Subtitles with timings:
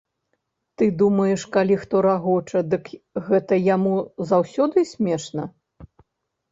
[0.81, 2.91] Ты думаеш, калі хто рагоча, дык
[3.27, 3.95] гэта яму
[4.33, 5.43] заўсёды смешна?!